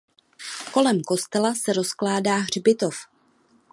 Kolem 0.71 1.01
kostela 1.01 1.55
se 1.55 1.73
rozkládá 1.73 2.35
hřbitov. 2.35 2.95